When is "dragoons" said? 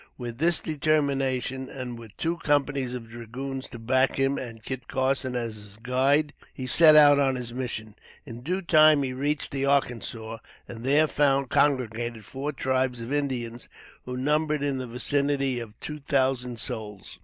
3.11-3.69